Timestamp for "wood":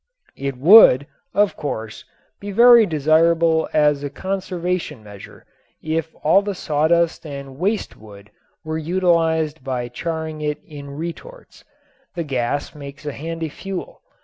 7.95-8.31